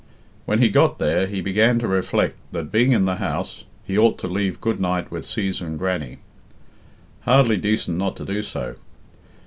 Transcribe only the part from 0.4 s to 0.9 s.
When he